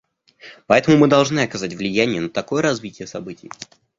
[0.65, 3.51] Поэтому мы должны оказать влияние на такое развитие событий.